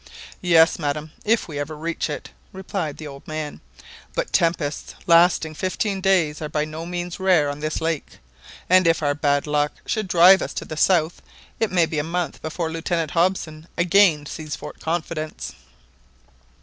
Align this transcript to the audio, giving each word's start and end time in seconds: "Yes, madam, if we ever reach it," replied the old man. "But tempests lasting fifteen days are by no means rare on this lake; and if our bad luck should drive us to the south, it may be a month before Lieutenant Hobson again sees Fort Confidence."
"Yes, 0.41 0.79
madam, 0.79 1.11
if 1.25 1.47
we 1.47 1.59
ever 1.59 1.77
reach 1.77 2.09
it," 2.09 2.31
replied 2.53 2.97
the 2.97 3.05
old 3.05 3.27
man. 3.27 3.61
"But 4.15 4.33
tempests 4.33 4.95
lasting 5.05 5.53
fifteen 5.53 6.01
days 6.01 6.41
are 6.41 6.49
by 6.49 6.65
no 6.65 6.87
means 6.87 7.19
rare 7.19 7.51
on 7.51 7.59
this 7.59 7.79
lake; 7.79 8.17
and 8.67 8.87
if 8.87 9.03
our 9.03 9.13
bad 9.13 9.45
luck 9.45 9.73
should 9.85 10.07
drive 10.07 10.41
us 10.41 10.55
to 10.55 10.65
the 10.65 10.75
south, 10.75 11.21
it 11.59 11.71
may 11.71 11.85
be 11.85 11.99
a 11.99 12.03
month 12.03 12.41
before 12.41 12.71
Lieutenant 12.71 13.11
Hobson 13.11 13.67
again 13.77 14.25
sees 14.25 14.55
Fort 14.55 14.79
Confidence." 14.79 15.53